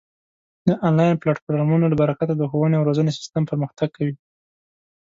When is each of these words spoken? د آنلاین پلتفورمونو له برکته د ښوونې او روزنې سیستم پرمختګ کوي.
د 0.67 0.69
آنلاین 0.87 1.15
پلتفورمونو 1.21 1.85
له 1.91 1.95
برکته 2.01 2.33
د 2.35 2.41
ښوونې 2.49 2.75
او 2.77 2.87
روزنې 2.89 3.11
سیستم 3.17 3.43
پرمختګ 3.49 3.87
کوي. 3.97 4.15